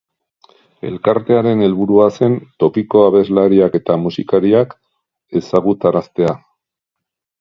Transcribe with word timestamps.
Elkarte 0.91 1.35
haren 1.41 1.61
helburua 1.65 2.07
zen 2.19 2.37
tokiko 2.63 3.03
abeslariak 3.09 3.77
eta 3.83 3.99
musikariak 4.07 4.75
ezagutaraztea. 5.41 6.35